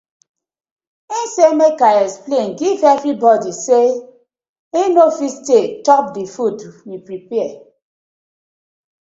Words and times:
Im 1.17 1.23
say 1.33 1.51
mek 1.59 1.79
I 1.93 1.93
explain 2.05 2.47
giv 2.59 2.79
everi 2.91 3.13
bodi 3.23 3.51
sake 3.65 3.95
of 3.97 4.01
say 4.75 4.79
im 4.81 4.89
no 4.95 5.05
fit 5.17 5.33
stay 5.35 5.65
to 5.85 5.95
eat 5.99 6.07
the 6.15 6.23
food 6.35 6.57
we 6.87 6.95
prapare. 7.07 7.55